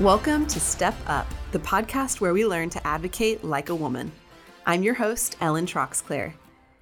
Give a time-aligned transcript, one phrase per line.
[0.00, 4.10] Welcome to Step Up, the podcast where we learn to advocate like a woman.
[4.66, 6.32] I'm your host, Ellen Troxclair.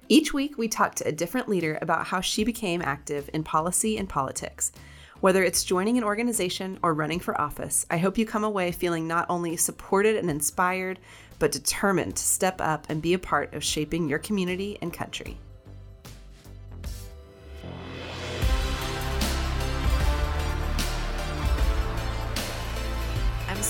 [0.09, 3.99] Each week, we talk to a different leader about how she became active in policy
[3.99, 4.71] and politics.
[5.19, 9.07] Whether it's joining an organization or running for office, I hope you come away feeling
[9.07, 10.97] not only supported and inspired,
[11.37, 15.37] but determined to step up and be a part of shaping your community and country.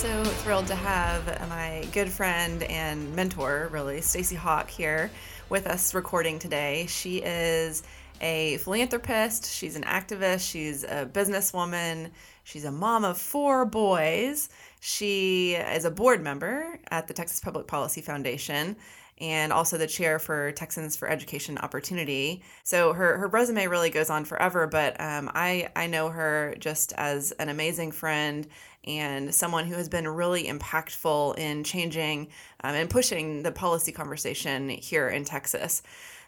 [0.04, 5.10] So thrilled to have my good friend and mentor, really, Stacy Hock, here
[5.48, 6.88] with us recording today.
[6.90, 7.84] She is
[8.20, 12.10] a philanthropist, she's an activist, she's a businesswoman,
[12.44, 14.50] she's a mom of four boys.
[14.82, 18.76] She is a board member at the Texas Public Policy Foundation
[19.20, 22.44] and also the chair for Texans for Education Opportunity.
[22.64, 26.94] So her, her resume really goes on forever, but um, I, I know her just
[26.94, 28.48] as an amazing friend
[28.86, 32.28] and someone who has been really impactful in changing
[32.64, 35.82] um, and pushing the policy conversation here in Texas.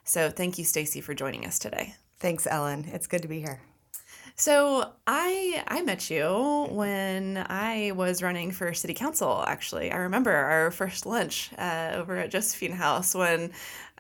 [0.03, 1.95] So thank you, Stacy, for joining us today.
[2.19, 2.85] Thanks, Ellen.
[2.93, 3.61] It's good to be here.
[4.37, 9.43] So I I met you when I was running for city council.
[9.47, 13.51] Actually, I remember our first lunch uh, over at Josephine House when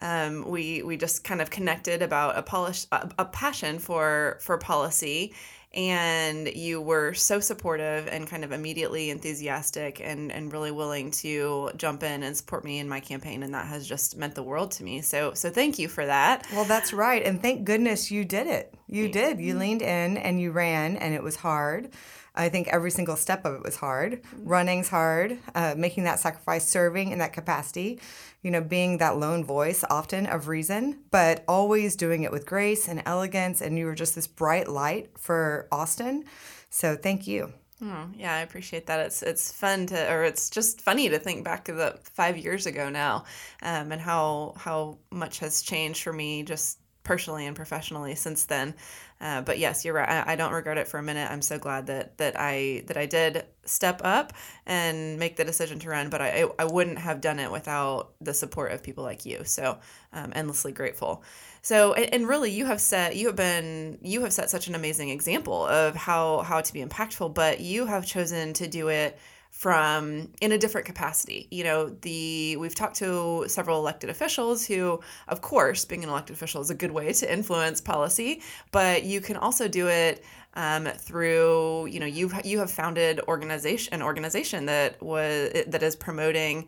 [0.01, 4.57] um, we we just kind of connected about a polish a, a passion for for
[4.57, 5.33] policy
[5.75, 11.71] and you were so supportive and kind of immediately enthusiastic and, and really willing to
[11.75, 14.71] jump in and support me in my campaign and that has just meant the world
[14.71, 15.01] to me.
[15.01, 16.47] So so thank you for that.
[16.53, 18.73] Well that's right and thank goodness you did it.
[18.87, 19.39] You did.
[19.39, 19.57] You.
[19.57, 21.89] leaned in and you ran and it was hard
[22.35, 24.21] I think every single step of it was hard.
[24.37, 27.99] Running's hard, uh, making that sacrifice, serving in that capacity,
[28.41, 32.87] you know, being that lone voice often of reason, but always doing it with grace
[32.87, 33.61] and elegance.
[33.61, 36.25] And you were just this bright light for Austin.
[36.69, 37.53] So thank you.
[37.81, 39.01] Oh, yeah, I appreciate that.
[39.01, 42.65] It's it's fun to, or it's just funny to think back to the five years
[42.65, 43.25] ago now,
[43.61, 48.75] um, and how how much has changed for me just personally and professionally since then.
[49.21, 50.09] Uh, but yes, you're right.
[50.09, 51.31] I, I, don't regret it for a minute.
[51.31, 54.33] I'm so glad that that I that I did step up
[54.65, 56.09] and make the decision to run.
[56.09, 59.45] But I I wouldn't have done it without the support of people like you.
[59.45, 59.77] So
[60.11, 61.23] I'm um, endlessly grateful.
[61.61, 64.75] So and, and really, you have set you have been you have set such an
[64.75, 67.33] amazing example of how how to be impactful.
[67.33, 69.17] But you have chosen to do it
[69.55, 71.47] from in a different capacity.
[71.49, 74.99] You know, the we've talked to several elected officials who,
[75.29, 78.41] of course, being an elected official is a good way to influence policy,
[78.73, 83.93] but you can also do it um, through you know you you have founded organization
[83.93, 86.67] an organization that was that is promoting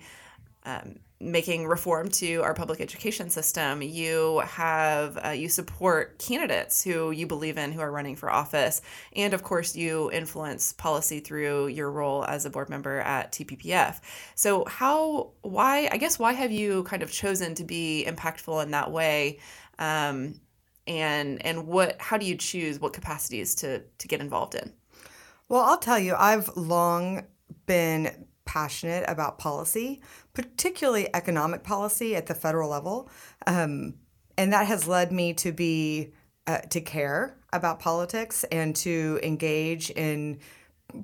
[0.65, 3.81] um, making reform to our public education system.
[3.81, 8.81] You have uh, you support candidates who you believe in who are running for office,
[9.15, 13.99] and of course you influence policy through your role as a board member at TPPF.
[14.35, 18.71] So how why I guess why have you kind of chosen to be impactful in
[18.71, 19.39] that way?
[19.79, 20.39] Um,
[20.85, 24.71] and and what how do you choose what capacities to to get involved in?
[25.49, 27.25] Well, I'll tell you, I've long
[27.65, 30.01] been passionate about policy,
[30.33, 33.09] particularly economic policy at the federal level.
[33.45, 33.95] Um,
[34.37, 36.13] and that has led me to be
[36.47, 40.39] uh, to care about politics and to engage in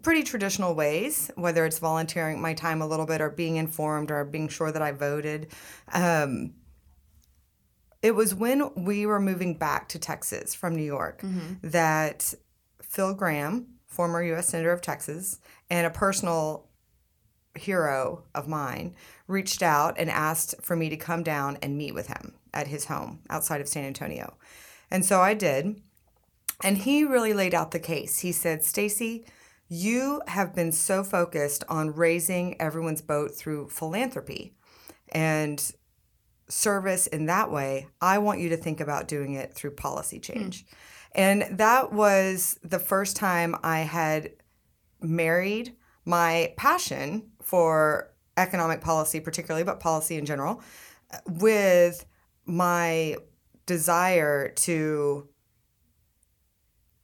[0.01, 4.23] pretty traditional ways, whether it's volunteering my time a little bit or being informed or
[4.23, 5.47] being sure that I voted.
[5.91, 6.53] Um,
[8.01, 11.55] it was when we were moving back to Texas from New York mm-hmm.
[11.63, 12.33] that
[12.81, 14.49] Phil Gramm, former U.S.
[14.49, 15.39] Senator of Texas,
[15.69, 16.67] and a personal
[17.55, 18.95] hero of mine
[19.27, 22.85] reached out and asked for me to come down and meet with him at his
[22.85, 24.37] home outside of San Antonio.
[24.89, 25.81] And so I did.
[26.63, 28.19] And he really laid out the case.
[28.19, 29.25] He said, Stacy,
[29.67, 34.55] you have been so focused on raising everyone's boat through philanthropy
[35.11, 35.73] and
[36.47, 37.87] service in that way.
[38.01, 40.65] I want you to think about doing it through policy change.
[40.65, 40.73] Mm.
[41.15, 44.31] And that was the first time I had
[45.01, 45.75] married
[46.05, 50.61] my passion for economic policy, particularly, but policy in general,
[51.27, 52.05] with
[52.45, 53.15] my
[53.65, 55.27] desire to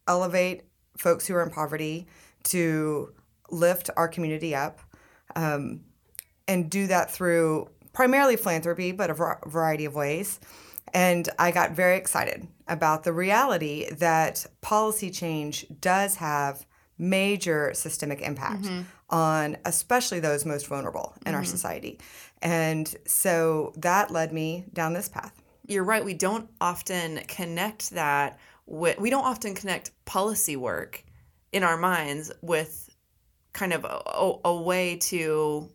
[0.07, 0.63] elevate
[0.97, 2.07] folks who are in poverty,
[2.43, 3.13] to
[3.51, 4.79] lift our community up,
[5.35, 5.81] um,
[6.47, 10.39] and do that through primarily philanthropy, but a variety of ways.
[10.93, 16.65] And I got very excited about the reality that policy change does have
[16.97, 18.81] major systemic impact mm-hmm.
[19.09, 21.37] On especially those most vulnerable in mm-hmm.
[21.37, 21.99] our society.
[22.41, 25.41] And so that led me down this path.
[25.67, 26.03] You're right.
[26.03, 31.03] We don't often connect that with, we don't often connect policy work
[31.51, 32.89] in our minds with
[33.53, 35.69] kind of a, a way to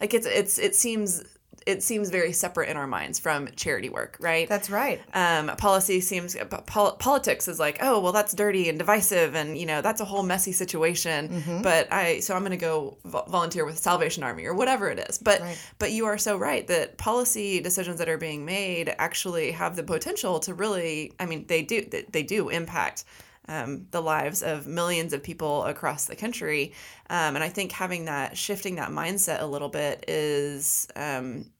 [0.00, 1.22] like it's it's it seems
[1.66, 4.48] it seems very separate in our minds from charity work, right?
[4.48, 5.00] That's right.
[5.14, 6.36] Um, policy seems
[6.66, 10.04] pol- politics is like, oh well, that's dirty and divisive, and you know that's a
[10.04, 11.28] whole messy situation.
[11.28, 11.62] Mm-hmm.
[11.62, 14.98] But I so I'm going to go vo- volunteer with Salvation Army or whatever it
[15.08, 15.18] is.
[15.18, 15.58] But Right.
[15.78, 19.82] but you are so right that policy decisions that are being made actually have the
[19.82, 23.04] potential to really, I mean, they do they, they do impact.
[23.50, 26.72] Um, the lives of millions of people across the country.
[27.10, 31.50] Um, and I think having that, shifting that mindset a little bit is um,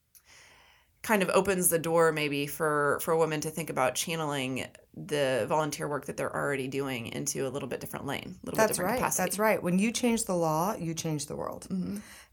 [1.01, 5.87] kind of opens the door maybe for for women to think about channeling the volunteer
[5.87, 8.71] work that they're already doing into a little bit different lane, a little bit That's
[8.77, 8.97] different right.
[8.97, 9.23] capacity.
[9.23, 9.61] That's right.
[9.61, 11.67] When you change the law, you change the world.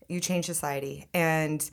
[0.09, 1.09] You change society.
[1.13, 1.69] And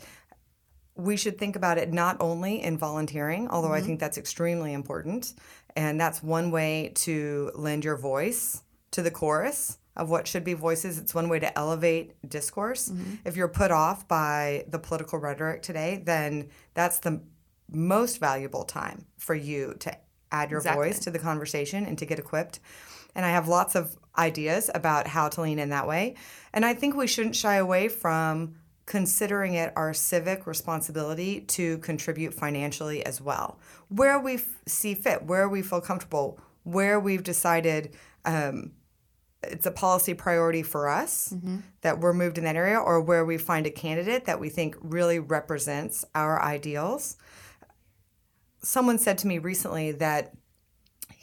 [0.95, 3.87] we should think about it not only in volunteering, although I mm-hmm.
[3.87, 5.33] think that's extremely important.
[5.75, 10.53] And that's one way to lend your voice to the chorus of what should be
[10.53, 10.97] voices.
[10.97, 12.89] It's one way to elevate discourse.
[12.89, 13.15] Mm-hmm.
[13.25, 17.21] If you're put off by the political rhetoric today, then that's the
[17.69, 19.97] most valuable time for you to
[20.31, 20.87] add your Exactly.
[20.87, 22.59] voice to the conversation and to get equipped.
[23.15, 26.15] And I have lots of ideas about how to lean in that way.
[26.53, 32.33] And I think we shouldn't shy away from considering it our civic responsibility to contribute
[32.33, 33.59] financially as well,
[33.89, 37.95] where we f- see fit, where we feel comfortable, where we've decided
[38.25, 38.71] um,
[39.43, 41.33] it's a policy priority for us
[41.81, 44.75] that we're moved in that area, or where we find a candidate that we think
[44.81, 47.17] really represents our ideals.
[48.61, 50.33] Someone said to me recently that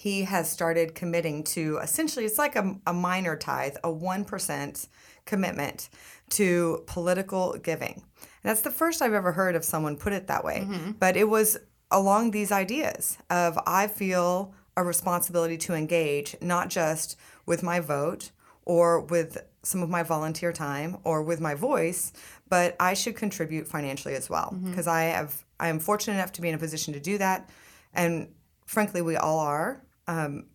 [0.03, 4.89] he has started committing to essentially it's like a, a minor tithe, a 1%
[5.27, 5.89] commitment
[6.29, 8.03] to political giving.
[8.21, 10.67] And that's the first I've ever heard of someone put it that way.
[10.67, 10.91] Mm-hmm.
[10.99, 11.57] But it was
[11.93, 17.17] along these ideas of I feel a responsibility to engage not just
[17.47, 18.33] with my vote
[18.65, 22.13] or with some of my volunteer time or with my voice,
[22.49, 24.51] but I should contribute financially as well.
[24.53, 24.71] Mm-hmm.
[24.71, 27.49] Because I have I am fortunate enough to be in a position to do that,
[27.95, 28.35] and
[28.67, 30.47] frankly, we all are, um,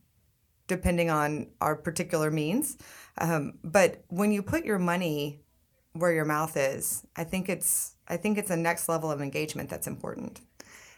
[0.67, 2.77] depending on our particular means.
[3.17, 5.41] Um, but when you put your money
[5.93, 9.69] where your mouth is, I think it's I think it's a next level of engagement
[9.69, 10.41] that's important.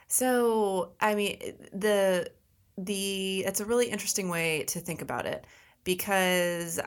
[0.07, 1.37] So, I mean,
[1.73, 2.31] the
[2.77, 5.45] the it's a really interesting way to think about it
[5.83, 6.79] because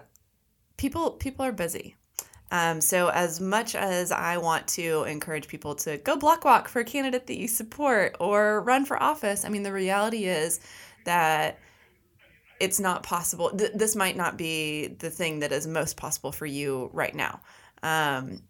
[0.77, 1.97] people people are busy.
[2.53, 6.81] Um, so, as much as I want to encourage people to go block walk for
[6.81, 10.61] a candidate that you support or run for office, I mean, the reality is
[11.07, 11.59] that
[12.61, 13.51] it's not possible.
[13.57, 17.41] Th- this might not be the thing that is most possible for you right now.
[17.83, 18.43] Um,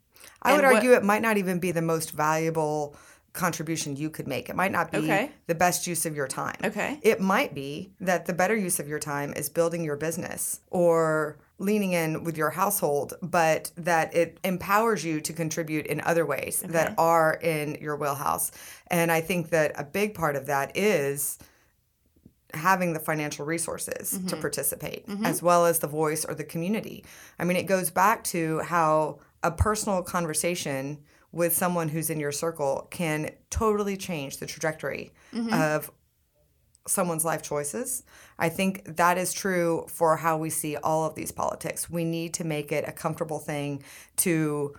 [0.42, 2.96] I would what- argue it might not even be the most valuable
[3.32, 4.50] contribution you could make.
[4.50, 5.30] It might not be Okay.
[5.46, 6.56] the best use of your time.
[6.64, 6.98] Okay.
[7.02, 11.38] It might be that the better use of your time is building your business or
[11.62, 16.62] leaning in with your household, but that it empowers you to contribute in other ways
[16.66, 18.50] that are in your wheelhouse.
[18.88, 21.38] And I think that a big part of that is
[22.52, 24.40] having the financial resources to mm-hmm.
[24.40, 25.24] participate mm-hmm.
[25.24, 27.04] as well as the voice or the community.
[27.38, 30.98] I mean, it goes back to how a personal conversation
[31.30, 35.52] with someone who's in your circle can totally change the trajectory mm-hmm.
[35.54, 35.90] of
[36.86, 38.02] someone's life choices.
[38.38, 41.88] I think that is true for how we see all of these politics.
[41.88, 43.82] We need to make it a comfortable thing
[44.16, 44.74] to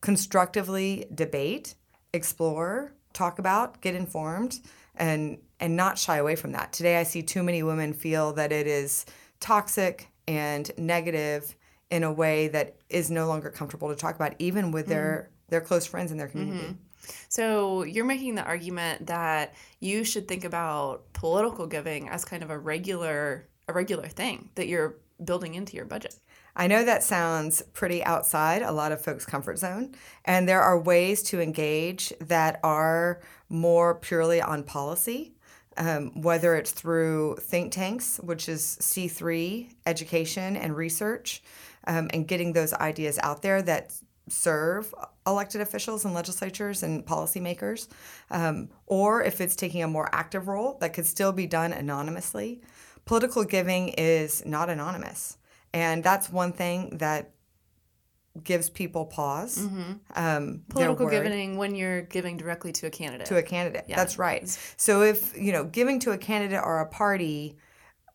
[0.00, 1.74] constructively debate,
[2.12, 4.60] explore, talk about, get informed,
[4.96, 6.72] and and not shy away from that.
[6.72, 9.06] Today I see too many women feel that it is
[9.40, 11.54] toxic and negative
[11.90, 14.94] in a way that is no longer comfortable to talk about even with mm-hmm.
[14.94, 16.64] their their close friends in their community.
[16.64, 16.72] Mm-hmm.
[17.28, 22.50] So you're making the argument that you should think about political giving as kind of
[22.50, 26.18] a regular a regular thing that you're building into your budget.
[26.56, 29.94] I know that sounds pretty outside a lot of folks' comfort zone,
[30.24, 35.34] and there are ways to engage that are more purely on policy,
[35.76, 41.42] um, whether it's through think tanks, which is C3 education and research,
[41.88, 43.92] um, and getting those ideas out there that
[44.28, 44.94] serve
[45.26, 47.88] elected officials and legislatures and policymakers,
[48.30, 52.60] um, or if it's taking a more active role that could still be done anonymously.
[53.04, 55.36] Political giving is not anonymous.
[55.74, 57.32] And that's one thing that
[58.42, 59.58] gives people pause.
[59.58, 63.26] Um, they're Political giving when you're giving directly to a candidate.
[63.26, 63.84] to a candidate.
[63.88, 63.96] Yeah.
[63.96, 64.48] That's right.
[64.76, 67.56] So if you know giving to a candidate or a party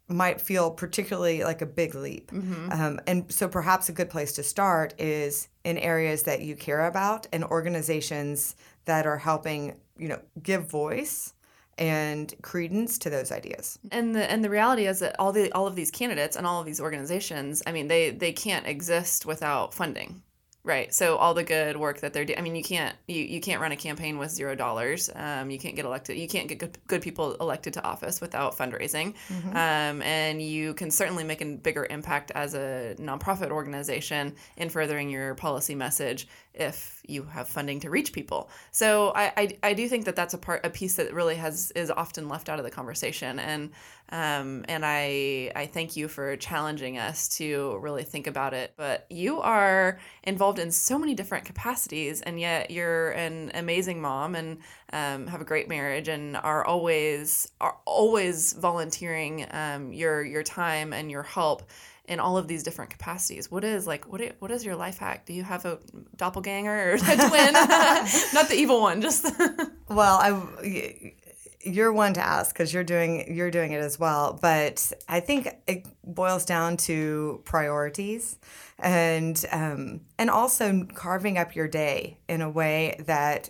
[0.08, 4.44] might feel particularly like a big leap, um, and so perhaps a good place to
[4.44, 10.20] start is in areas that you care about and organizations that are helping you know
[10.42, 11.34] give voice
[11.78, 13.78] and credence to those ideas.
[13.92, 16.60] And the and the reality is that all the all of these candidates and all
[16.60, 20.24] of these organizations, I mean, they they can't exist without funding.
[20.62, 20.94] Right.
[20.94, 22.38] So all the good work that they're doing.
[22.38, 25.10] I mean, you can't you, you can't run a campaign with zero dollars.
[25.16, 26.18] Um, you can't get elected.
[26.18, 29.16] You can't get good, good people elected to office without fundraising.
[29.30, 29.50] Mm-hmm.
[29.52, 35.10] Um, and you can certainly make a bigger impact as a nonprofit organization in furthering
[35.10, 38.50] your policy message if you have funding to reach people.
[38.72, 41.72] So I, I, I do think that that's a part a piece that really has
[41.72, 43.40] is often left out of the conversation.
[43.40, 43.72] And
[44.12, 48.74] um, and I I thank you for challenging us to really think about it.
[48.76, 54.36] But you are involved in so many different capacities, and yet you're an amazing mom
[54.36, 54.60] and
[54.92, 60.94] um, have a great marriage, and are always are always volunteering um, your your time
[60.94, 61.64] and your help
[62.10, 63.52] in all of these different capacities.
[63.52, 65.28] What is like what is, what is your life hack?
[65.28, 65.80] Do you have a
[66.16, 67.54] doppelganger or a twin?
[68.34, 69.32] Not the evil one, just
[69.90, 71.14] Well, I
[71.62, 75.50] you're one to ask because you're doing you're doing it as well but i think
[75.68, 78.38] it boils down to priorities
[78.80, 83.50] and um, and also carving up your day in a way that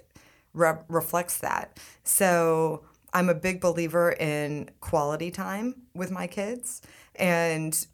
[0.54, 1.80] re- reflects that.
[2.04, 6.82] So i'm a big believer in quality time with my kids
[7.16, 7.88] and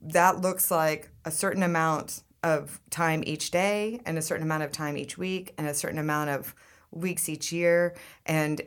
[0.00, 4.72] that looks like a certain amount of time each day and a certain amount of
[4.72, 6.54] time each week and a certain amount of
[6.90, 7.94] weeks each year
[8.24, 8.62] and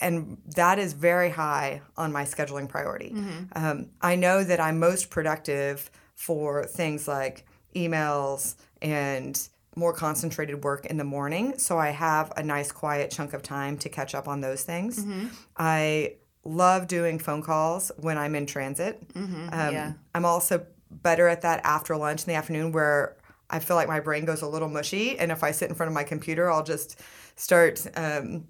[0.00, 3.10] and that is very high on my scheduling priority.
[3.10, 3.44] Mm-hmm.
[3.54, 10.86] Um, I know that I'm most productive for things like emails and more concentrated work
[10.86, 11.56] in the morning.
[11.58, 15.00] So I have a nice quiet chunk of time to catch up on those things.
[15.00, 15.28] Mm-hmm.
[15.56, 16.14] I
[16.44, 19.06] love doing phone calls when I'm in transit.
[19.14, 19.48] Mm-hmm.
[19.52, 19.92] Um, yeah.
[20.14, 23.16] I'm also better at that after lunch in the afternoon where
[23.48, 25.18] I feel like my brain goes a little mushy.
[25.18, 27.00] And if I sit in front of my computer, I'll just
[27.36, 27.86] start.
[27.96, 28.48] Um,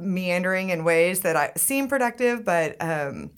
[0.00, 3.30] meandering in ways that I seem productive, but um,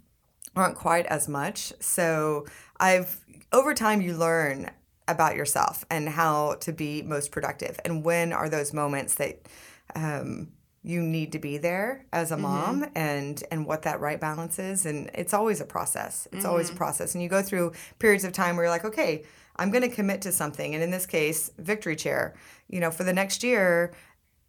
[0.55, 1.73] aren't quite as much.
[1.81, 2.47] So
[2.79, 3.21] I've
[3.53, 4.71] over time you learn
[5.09, 9.49] about yourself and how to be most productive, and when are those moments that
[9.95, 10.53] um,
[10.85, 12.99] you need to be there as a mom, mm-hmm.
[12.99, 16.27] and and what that right balance is, and it's always a process.
[16.33, 16.51] It's mm-hmm.
[16.51, 16.79] always a mm-hmm.
[16.79, 19.25] process, and you go through periods of time where you're like, okay.
[19.57, 20.75] I'm going to commit to something.
[20.75, 22.35] And in this case, Victory Chair,
[22.71, 23.93] you know, for the next year,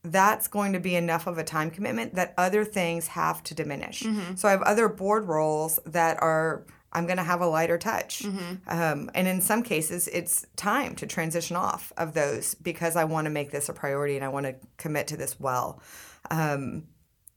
[0.03, 4.03] that's going to be enough of a time commitment that other things have to diminish.
[4.03, 4.35] Mm-hmm.
[4.35, 8.19] So I have other board roles that are I'm going to have a lighter touch.
[8.19, 8.53] Mm-hmm.
[8.67, 13.25] Um, and in some cases, it's time to transition off of those because I want
[13.25, 15.81] to make this a priority and I want to commit to this well.
[16.29, 16.83] Um,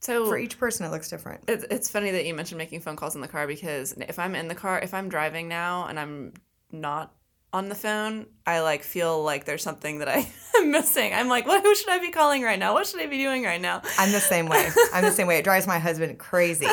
[0.00, 1.44] so for each person, it looks different.
[1.48, 4.34] It's, it's funny that you mentioned making phone calls in the car because if I'm
[4.34, 6.34] in the car, if I'm driving now and I'm
[6.70, 7.14] not
[7.56, 11.14] on the phone, I like feel like there's something that I am missing.
[11.14, 11.62] I'm like, what?
[11.62, 12.74] Who should I be calling right now?
[12.74, 13.80] What should I be doing right now?
[13.98, 14.68] I'm the same way.
[14.92, 15.38] I'm the same way.
[15.38, 16.68] It drives my husband crazy.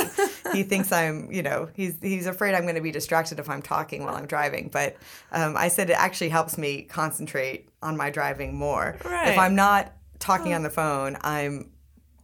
[0.52, 3.62] He thinks I'm, you know, he's he's afraid I'm going to be distracted if I'm
[3.62, 4.70] talking while I'm driving.
[4.72, 4.98] But
[5.32, 8.98] um, I said it actually helps me concentrate on my driving more.
[9.06, 9.30] Right.
[9.30, 11.72] If I'm not talking on the phone, I'm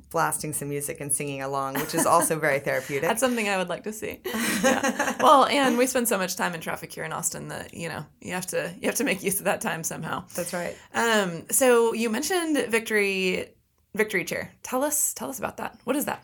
[0.10, 3.08] blasting some music and singing along, which is also very therapeutic.
[3.08, 4.20] That's something I would like to see.
[4.62, 5.16] Yeah.
[5.22, 8.06] well, and we spend so much time in traffic here in Austin that you know
[8.20, 10.26] you have to you have to make use of that time somehow.
[10.36, 10.76] That's right.
[10.94, 13.50] Um, so you mentioned victory
[13.96, 14.52] victory chair.
[14.64, 15.80] Tell us tell us about that.
[15.86, 16.24] What is that?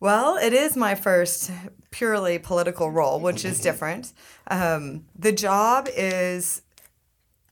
[0.00, 1.50] Well, it is my first
[1.90, 4.12] purely political role, which is different.
[4.48, 6.62] Um, the job is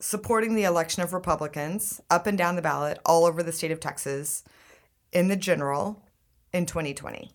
[0.01, 3.81] supporting the election of Republicans up and down the ballot all over the state of
[3.81, 4.43] Texas
[5.13, 6.03] in the general
[6.53, 7.31] in 2020.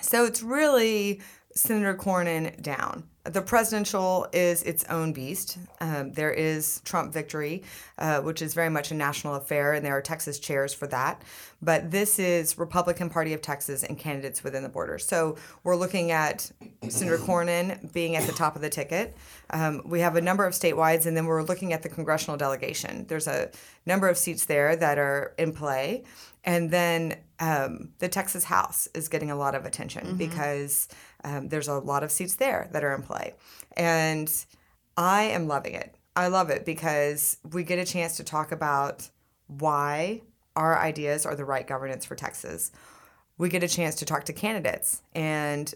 [0.00, 1.20] So it's really
[1.54, 3.04] Senator Cornyn down.
[3.24, 5.56] The presidential is its own beast.
[5.80, 7.62] Um, there is Trump victory,
[7.96, 11.22] uh, which is very much a national affair, and there are Texas chairs for that.
[11.62, 14.98] But this is Republican Party of Texas and candidates within the border.
[14.98, 16.50] So we're looking at
[16.88, 19.16] Senator Cornyn being at the top of the ticket.
[19.48, 23.06] Um, we have a number of statewide, and then we're looking at the congressional delegation.
[23.06, 23.50] There's a
[23.86, 26.04] number of seats there that are in play.
[26.44, 30.16] And then um, the Texas House is getting a lot of attention mm-hmm.
[30.16, 30.88] because
[31.24, 33.34] um, there's a lot of seats there that are in play.
[33.76, 34.30] And
[34.96, 35.96] I am loving it.
[36.16, 39.08] I love it because we get a chance to talk about
[39.46, 40.22] why
[40.54, 42.70] our ideas are the right governance for Texas.
[43.36, 45.74] We get a chance to talk to candidates and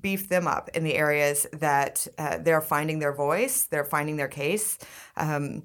[0.00, 4.28] beef them up in the areas that uh, they're finding their voice, they're finding their
[4.28, 4.78] case.
[5.16, 5.64] Um,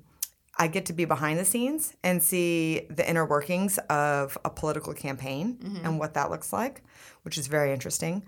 [0.58, 4.94] I get to be behind the scenes and see the inner workings of a political
[4.94, 5.86] campaign mm-hmm.
[5.86, 6.84] and what that looks like,
[7.24, 8.24] which is very interesting.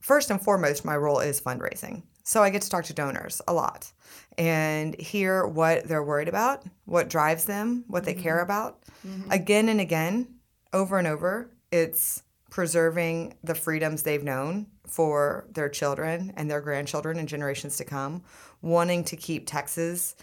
[0.00, 2.02] First and foremost, my role is fundraising.
[2.22, 3.92] So I get to talk to donors a lot
[4.38, 8.22] and hear what they're worried about, what drives them, what they mm-hmm.
[8.22, 8.82] care about.
[9.06, 9.30] Mm-hmm.
[9.30, 10.26] Again and again,
[10.72, 17.18] over and over, it's preserving the freedoms they've known for their children and their grandchildren
[17.18, 18.22] and generations to come,
[18.60, 20.16] wanting to keep Texas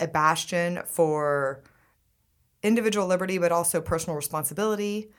[0.00, 1.62] a bastion for
[2.62, 5.10] individual liberty, but also personal responsibility.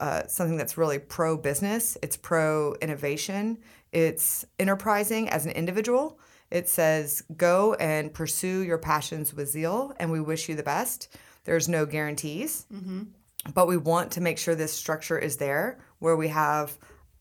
[0.00, 3.58] Uh, something that's really pro business, it's pro innovation,
[3.92, 6.18] it's enterprising as an individual.
[6.50, 11.14] It says, go and pursue your passions with zeal, and we wish you the best.
[11.44, 13.02] There's no guarantees, mm-hmm.
[13.54, 16.78] but we want to make sure this structure is there where we have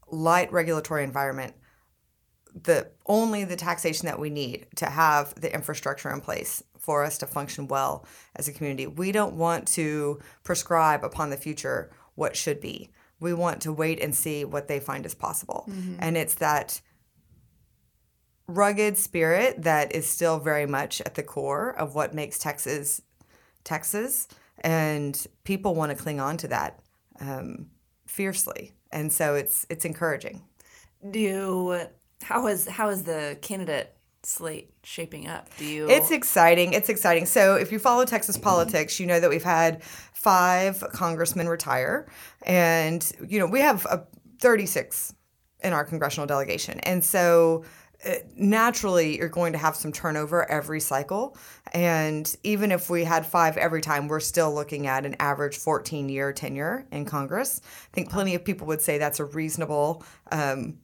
[0.10, 1.54] light regulatory environment
[2.64, 7.18] the only the taxation that we need to have the infrastructure in place for us
[7.18, 8.88] to function well as a community.
[8.88, 12.90] We don't want to prescribe upon the future what should be.
[13.20, 15.66] We want to wait and see what they find is possible.
[15.70, 15.96] Mm-hmm.
[16.00, 16.82] And it's that
[18.48, 23.02] rugged spirit that is still very much at the core of what makes Texas
[23.64, 24.28] Texas.
[24.62, 26.80] And people want to cling on to that
[27.20, 27.68] um,
[28.08, 28.72] fiercely.
[28.92, 30.44] And so it's it's encouraging.
[31.12, 31.88] Do
[32.28, 35.48] how is how is the candidate slate shaping up?
[35.58, 35.90] Do you?
[35.90, 36.74] It's exciting.
[36.74, 37.26] It's exciting.
[37.26, 42.06] So if you follow Texas politics, you know that we've had five congressmen retire,
[42.46, 44.06] and you know we have a
[44.42, 45.14] 36
[45.64, 47.64] in our congressional delegation, and so
[48.06, 51.36] uh, naturally you're going to have some turnover every cycle
[51.74, 56.08] and even if we had five every time we're still looking at an average 14
[56.08, 60.78] year tenure in congress i think plenty of people would say that's a reasonable um,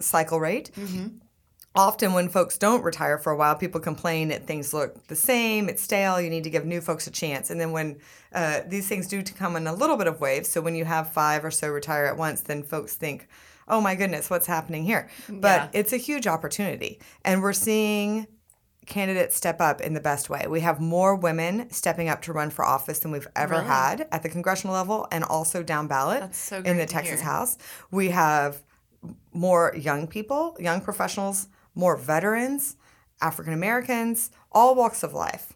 [0.00, 0.70] cycle rate.
[0.76, 1.08] Mm-hmm.
[1.74, 5.70] Often, when folks don't retire for a while, people complain that things look the same,
[5.70, 7.48] it's stale, you need to give new folks a chance.
[7.48, 7.98] And then, when
[8.34, 11.12] uh, these things do come in a little bit of waves, so when you have
[11.12, 13.26] five or so retire at once, then folks think,
[13.68, 15.08] oh my goodness, what's happening here?
[15.28, 15.80] But yeah.
[15.80, 17.00] it's a huge opportunity.
[17.24, 18.26] And we're seeing
[18.86, 20.46] candidates step up in the best way.
[20.48, 23.66] We have more women stepping up to run for office than we've ever really?
[23.66, 27.30] had at the congressional level and also down ballot so in the Texas hear.
[27.30, 27.56] House.
[27.90, 28.62] We have
[29.32, 32.76] more young people, young professionals, more veterans,
[33.20, 35.54] African Americans, all walks of life,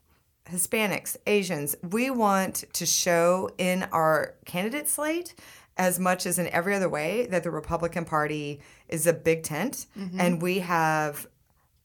[0.50, 1.76] Hispanics, Asians.
[1.82, 5.35] We want to show in our candidate slate
[5.76, 9.87] as much as in every other way that the Republican Party is a big tent
[9.98, 10.20] mm-hmm.
[10.20, 11.26] and we have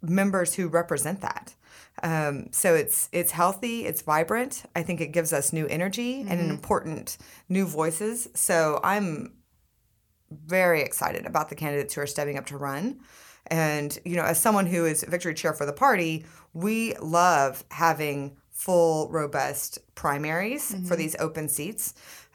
[0.01, 1.55] members who represent that.
[2.03, 4.63] Um, so it's it's healthy, it's vibrant.
[4.75, 6.31] I think it gives us new energy mm-hmm.
[6.31, 7.17] and an important
[7.49, 8.29] new voices.
[8.33, 9.33] So I'm
[10.31, 12.99] very excited about the candidates who are stepping up to run.
[13.47, 18.37] And, you know, as someone who is victory chair for the party, we love having
[18.51, 20.85] full, robust primaries mm-hmm.
[20.85, 21.93] for these open seats.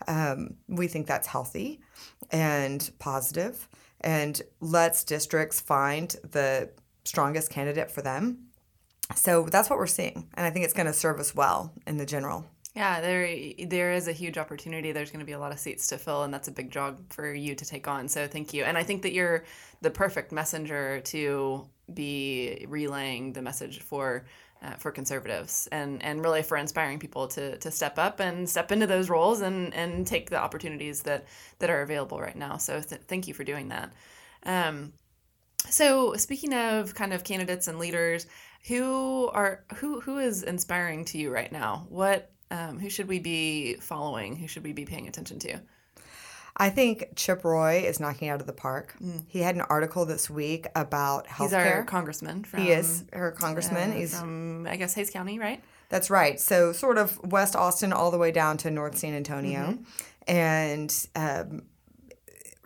[0.09, 1.81] Um, we think that's healthy
[2.31, 3.69] and positive
[4.01, 6.71] and lets districts find the
[7.05, 8.49] strongest candidate for them.
[9.15, 10.29] So that's what we're seeing.
[10.35, 12.45] And I think it's going to serve us well in the general.
[12.77, 13.27] Yeah, there
[13.67, 14.93] there is a huge opportunity.
[14.93, 17.01] There's going to be a lot of seats to fill, and that's a big job
[17.11, 18.07] for you to take on.
[18.07, 18.65] So thank you.
[18.65, 19.45] And I think that you're
[19.81, 24.27] the perfect messenger to be relaying the message for
[24.63, 28.71] uh, for conservatives and and really for inspiring people to to step up and step
[28.71, 31.25] into those roles and and take the opportunities that
[31.61, 32.59] that are available right now.
[32.59, 33.95] So th- thank you for doing that.
[34.45, 34.93] Um,
[35.71, 38.27] so speaking of kind of candidates and leaders,
[38.69, 41.87] who are who who is inspiring to you right now?
[41.89, 44.37] What um, who should we be following?
[44.37, 45.61] Who should we be paying attention to?
[46.57, 48.97] I think Chip Roy is knocking out of the park.
[49.03, 49.25] Mm.
[49.29, 51.43] He had an article this week about healthcare.
[51.43, 52.45] He's our congressman.
[52.45, 53.91] From, he is her congressman.
[53.91, 55.63] Uh, He's from I guess Hays County, right?
[55.89, 56.41] That's right.
[56.41, 60.33] So sort of West Austin all the way down to North San Antonio, mm-hmm.
[60.35, 61.63] and um,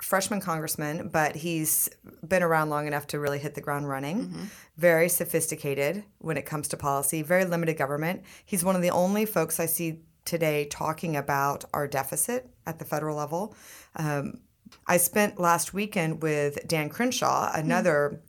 [0.03, 1.89] freshman congressman, but he's
[2.27, 4.27] been around long enough to really hit the ground running.
[4.27, 4.45] Mm-hmm.
[4.77, 8.23] Very sophisticated when it comes to policy, very limited government.
[8.45, 12.85] He's one of the only folks I see today talking about our deficit at the
[12.85, 13.55] federal level.
[13.97, 14.41] Um,
[14.87, 18.11] I spent last weekend with Dan Crenshaw, another.
[18.13, 18.27] Mm-hmm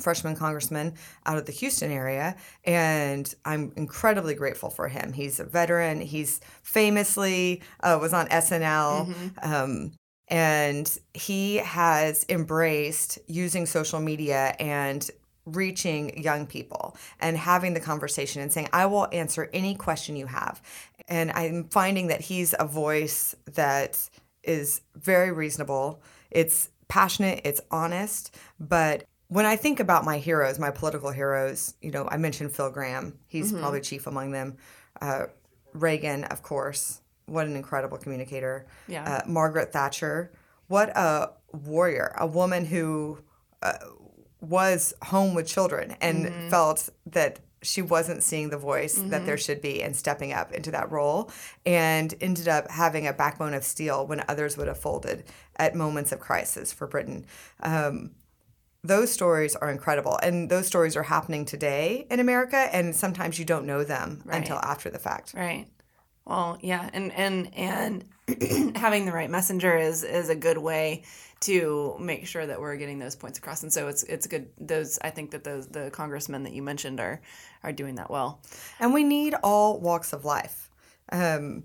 [0.00, 0.92] freshman congressman
[1.24, 5.14] out of the Houston area, and I'm incredibly grateful for him.
[5.14, 6.02] He's a veteran.
[6.02, 9.06] He's famously uh, was on SNL.
[9.06, 9.52] Mm-hmm.
[9.54, 9.92] Um,
[10.28, 15.10] and he has embraced using social media and
[15.44, 20.26] reaching young people and having the conversation and saying, I will answer any question you
[20.26, 20.60] have.
[21.08, 24.10] And I'm finding that he's a voice that
[24.42, 26.02] is very reasonable.
[26.30, 31.90] It's passionate, it's honest, but when I think about my heroes, my political heroes, you
[31.90, 33.18] know, I mentioned Phil Gramm.
[33.26, 33.60] He's mm-hmm.
[33.60, 34.56] probably chief among them.
[35.00, 35.26] Uh,
[35.72, 38.66] Reagan, of course, what an incredible communicator.
[38.88, 39.04] Yeah.
[39.04, 40.32] Uh, Margaret Thatcher,
[40.68, 43.18] what a warrior, a woman who
[43.62, 43.74] uh,
[44.40, 46.48] was home with children and mm-hmm.
[46.48, 49.26] felt that she wasn't seeing the voice that Mm-hmm.
[49.26, 51.30] there should be and stepping up into that role
[51.64, 55.24] and ended up having a backbone of steel when others would have folded
[55.56, 57.26] at moments of crisis for Britain.
[57.60, 58.12] Um,
[58.84, 63.44] those stories are incredible and those stories are happening today in America and sometimes you
[63.44, 65.34] don't know them until after the fact.
[65.34, 65.66] Right.
[66.26, 68.04] Well, yeah, and and and
[68.76, 71.04] having the right messenger is is a good way
[71.40, 73.62] to make sure that we're getting those points across.
[73.62, 74.48] And so it's it's good.
[74.58, 77.20] Those I think that those the congressmen that you mentioned are
[77.62, 78.40] are doing that well.
[78.80, 80.70] And we need all walks of life.
[81.12, 81.64] Um,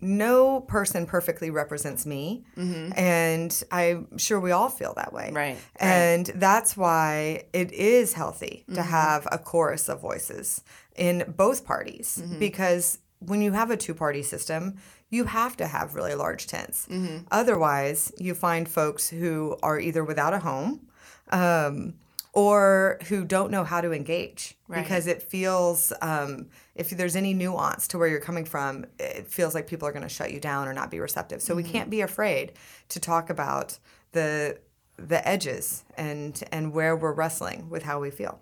[0.00, 2.44] no person perfectly represents me.
[2.56, 5.26] And I'm sure we all feel that way.
[5.26, 5.36] Mm-hmm.
[5.36, 5.88] Right, right.
[5.88, 8.90] And that's why it is healthy to Mm-hmm.
[8.90, 10.62] have a chorus of voices
[10.94, 12.38] in both parties Mm-hmm.
[12.38, 14.76] because when you have a two party system,
[15.10, 16.86] you have to have really large tents.
[16.90, 17.24] Mm-hmm.
[17.30, 20.86] Otherwise, you find folks who are either without a home
[21.30, 21.94] um,
[22.32, 24.82] or who don't know how to engage Right.
[24.82, 29.54] because it feels um, if there's any nuance to where you're coming from it feels
[29.54, 31.88] like people are going to shut you down or not be receptive so we can't
[31.88, 32.52] be afraid
[32.90, 33.78] to talk about
[34.12, 34.58] the
[34.98, 38.40] the edges and and where we're wrestling with how we feel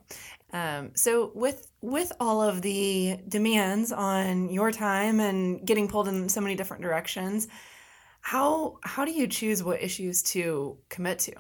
[0.53, 6.29] Um, so with with all of the demands on your time and getting pulled in
[6.29, 7.49] so many different directions,
[8.21, 11.33] how how do you choose what issues to commit to?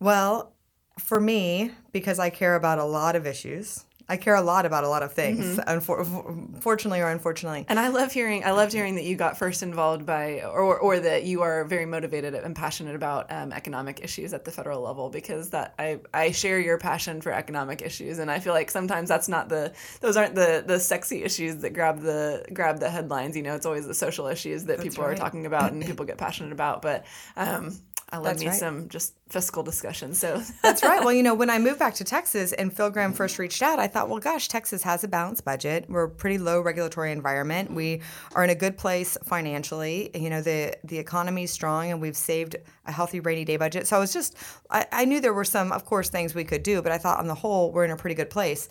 [0.00, 0.54] well
[0.98, 4.84] for me because i care about a lot of issues i care a lot about
[4.84, 7.64] a lot of things unfor- fortunately or unfortunately.
[7.68, 11.00] And I love hearing I loved hearing that you got first involved by or or
[11.00, 15.10] that you are very motivated and passionate about um, economic issues at the federal level
[15.10, 18.18] because that I I share your passion for economic issues.
[18.18, 21.70] And I feel like sometimes that's not the those aren't the the sexy issues that
[21.70, 23.36] grab the grab the headlines.
[23.36, 26.18] You know it's always the social issues that people are talking about and people get
[26.18, 26.82] passionate about.
[26.82, 27.04] But
[27.36, 27.76] um,
[28.10, 28.56] I love That's me right.
[28.56, 31.00] some just fiscal discussion so That's right.
[31.00, 33.78] Well, you know, when I moved back to Texas and Phil Gramm first reached out,
[33.78, 35.86] I thought, well, gosh, Texas has a balanced budget.
[35.88, 37.72] We're a pretty low regulatory environment.
[37.72, 38.02] We
[38.34, 40.10] are in a good place financially.
[40.14, 43.86] You know, the the economy's strong, and we've saved a healthy rainy day budget.
[43.86, 44.36] So I was just,
[44.70, 47.18] I, I knew there were some, of course, things we could do, but I thought
[47.18, 48.68] on the whole, we're in a pretty good place.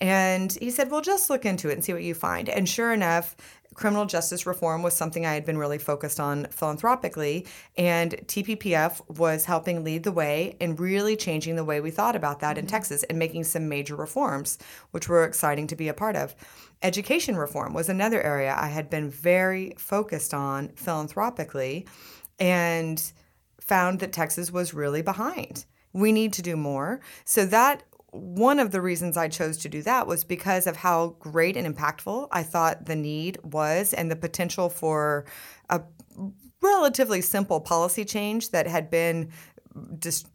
[0.00, 2.48] And he said, well, just look into it and see what you find.
[2.48, 3.36] And sure enough,
[3.74, 9.44] criminal justice reform was something I had been really focused on philanthropically, and TPPF was
[9.44, 12.70] helping lead the way in really changing the way we thought about that in mm-hmm.
[12.70, 14.58] Texas and making some major reforms,
[14.92, 16.34] which were exciting to be a part of.
[16.82, 21.86] Education reform was another area I had been very focused on philanthropically
[22.38, 23.12] and
[23.60, 25.64] found that Texas was really behind.
[25.92, 27.00] We need to do more.
[27.24, 31.16] So that one of the reasons I chose to do that was because of how
[31.18, 35.24] great and impactful I thought the need was and the potential for
[35.68, 35.82] a
[36.62, 39.30] relatively simple policy change that had been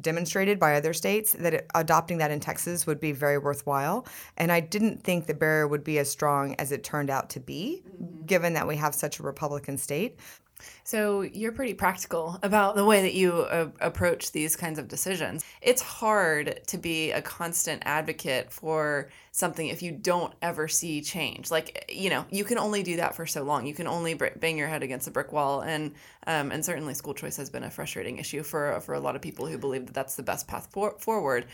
[0.02, 4.06] demonstrated by other states that it, adopting that in Texas would be very worthwhile.
[4.36, 7.40] And I didn't think the barrier would be as strong as it turned out to
[7.40, 8.26] be, mm-hmm.
[8.26, 10.20] given that we have such a Republican state.
[10.84, 15.44] So you're pretty practical about the way that you uh, approach these kinds of decisions.
[15.62, 21.52] It's hard to be a constant advocate for something if you don't ever see change.
[21.52, 23.66] Like you know, you can only do that for so long.
[23.66, 25.94] You can only bang your head against a brick wall, and
[26.28, 29.22] um, and certainly school choice has been a frustrating issue for for a lot of
[29.22, 31.46] people who believe that that's the best path for- forward.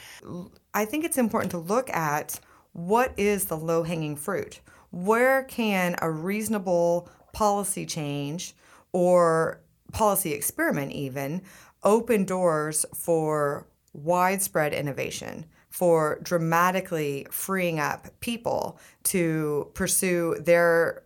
[0.74, 2.39] I think it's important to look at
[2.74, 4.60] what is the low hanging fruit.
[4.91, 8.56] Where can a reasonable policy change
[8.95, 11.41] or policy experiment even
[11.84, 15.45] open doors for widespread innovation?
[15.69, 21.03] For dramatically freeing up people to pursue their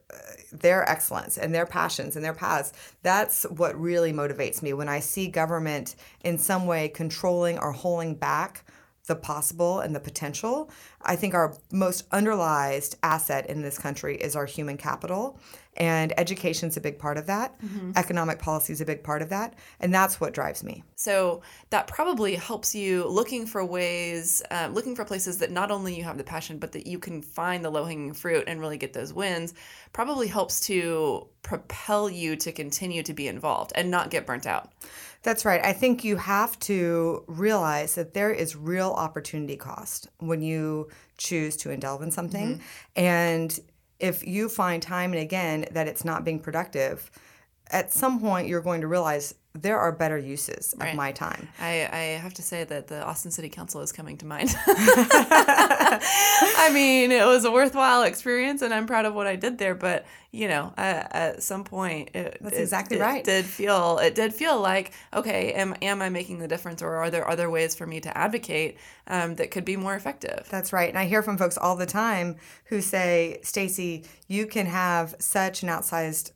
[0.51, 2.71] their excellence and their passions and their paths.
[3.01, 8.13] That's what really motivates me when I see government in some way controlling or holding
[8.13, 8.63] back
[9.09, 10.69] the possible and the potential.
[11.01, 15.39] I think our most underutilized asset in this country is our human capital,
[15.77, 17.55] and education's a big part of that.
[17.97, 20.83] Economic policy is a big part of that, and that's what drives me.
[20.95, 21.41] So
[21.71, 26.03] that probably helps you looking for ways, uh, looking for places that not only you
[26.03, 28.93] have the passion, but that you can find the low hanging fruit and really get
[28.93, 29.53] those wins.
[29.91, 34.71] Probably helps to propel you to continue to be involved and not get burnt out.
[35.21, 35.63] That's right.
[35.63, 41.57] I think you have to realize that there is real opportunity cost when you choose
[41.57, 42.55] to delve in something.
[42.55, 42.61] Mm-hmm.
[42.95, 43.59] And
[43.99, 47.11] if you find time and again that it's not being productive,
[47.71, 50.95] at some point you're going to realize there are better uses of Right.
[50.95, 51.49] my time.
[51.59, 54.49] I, I have to say that the Austin City Council is coming to mind.
[55.41, 59.75] I mean, it was a worthwhile experience, and I'm proud of what I did there.
[59.75, 63.23] But you know, at, at some point, it, That's it- exactly it right.
[63.23, 67.09] Did feel it did feel like okay, am am I making the difference, or are
[67.09, 68.77] there other ways for me to advocate
[69.07, 70.47] um, that could be more effective?
[70.49, 70.89] That's right.
[70.89, 75.63] And I hear from folks all the time who say, Stacy, you can have such
[75.63, 76.31] an outsized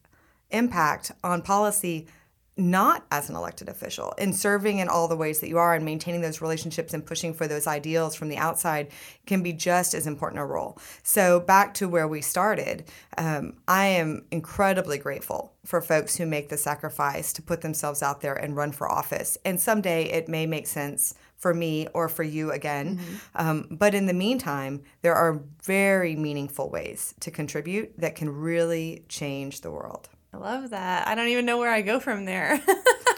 [0.53, 2.07] impact on policy
[2.55, 5.83] not as an elected official in serving in all the ways that you are and
[5.83, 8.91] maintaining those relationships and pushing for those ideals from the outside
[9.25, 12.83] can be just as important a role so back to where we started
[13.17, 18.21] um, i am incredibly grateful for folks who make the sacrifice to put themselves out
[18.21, 22.23] there and run for office and someday it may make sense for me or for
[22.23, 23.01] you again.
[23.35, 29.03] Um, but in the meantime, there are very meaningful ways to contribute that can really
[29.09, 30.07] change the world.
[30.33, 31.07] I love that.
[31.07, 32.59] I don't even know where I go from there.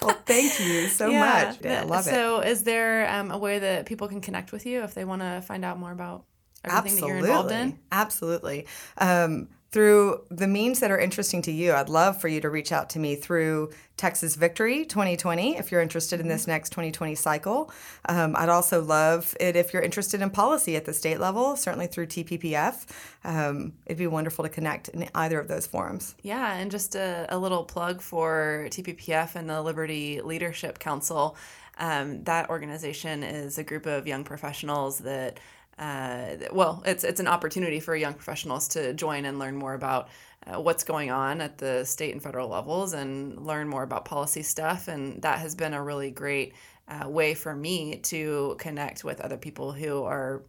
[0.01, 1.19] Well, thank you so Yeah.
[1.49, 1.59] much.
[1.63, 2.09] Yeah, I love it.
[2.11, 5.21] so, is there um, a way that people can connect with you if they want
[5.21, 6.25] to find out more about
[6.63, 7.79] everything that you're involved in?
[7.91, 8.67] Absolutely.
[8.97, 12.71] Um, through the means that are interesting to you, I'd love for you to reach
[12.71, 16.29] out to me through Texas Victory 2020 if you're interested in Mm-hmm.
[16.29, 17.69] this next 2020 cycle.
[18.07, 21.87] Um, I'd also love it if you're interested in policy at the state level, certainly
[21.87, 22.85] through TPPF.
[23.25, 26.15] Um, it'd be wonderful to connect in either of those forums.
[26.23, 31.35] Yeah, and just a, a little plug for TPPF and the Liberty Leadership Council.
[31.77, 35.41] Um, that organization is a group of young professionals that,
[35.77, 40.09] uh, well, it's it's an opportunity for young professionals to join and learn more about
[40.47, 44.41] uh, what's going on at the state and federal levels and learn more about policy
[44.41, 44.87] stuff.
[44.87, 46.53] And that has been a really great
[46.87, 50.43] uh, way for me to connect with other people who are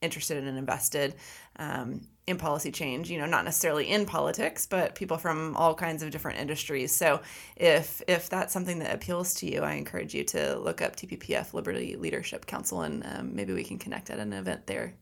[0.00, 1.14] interested and invested
[1.56, 6.02] um, in policy change you know not necessarily in politics but people from all kinds
[6.02, 7.20] of different industries so
[7.56, 11.54] if if that's something that appeals to you i encourage you to look up tppf
[11.54, 14.94] liberty leadership council and um, maybe we can connect at an event there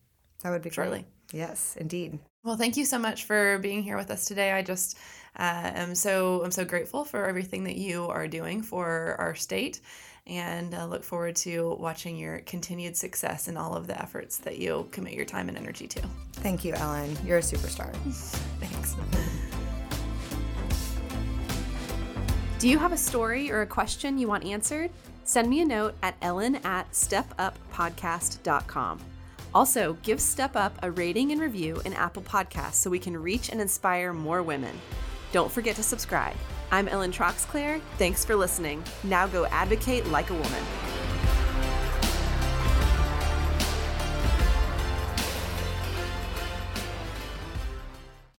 [0.42, 0.98] That would be Shortly.
[1.30, 1.40] great.
[1.40, 2.18] Yes, indeed.
[2.44, 4.96] well thank you so much for being here with us today i just
[5.38, 9.80] uh, am so i'm so grateful for everything that you are doing for our state
[10.26, 14.58] and uh, look forward to watching your continued success in all of the efforts that
[14.58, 17.16] you commit your time and energy to Thank you, Ellen.
[17.24, 17.94] You're a superstar.
[18.60, 18.94] thanks
[22.58, 24.90] Do you have a story or a question you want answered?
[25.24, 29.00] Send me a note at ellen at stepuppodcast.com.
[29.54, 33.48] Also, give Step Up a rating and review in Apple Podcasts so we can reach
[33.48, 34.78] and inspire more women.
[35.32, 36.36] Don't forget to subscribe.
[36.72, 37.80] I'm Ellen Troxclair.
[37.96, 38.82] Thanks for listening.
[39.04, 40.85] Now go advocate like a woman.